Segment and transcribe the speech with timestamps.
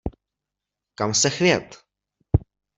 [0.97, 1.83] Kam se chvět?